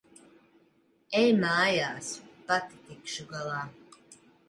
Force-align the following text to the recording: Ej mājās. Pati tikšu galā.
Ej 1.19 1.27
mājās. 1.43 2.11
Pati 2.51 2.83
tikšu 2.91 3.31
galā. 3.37 3.65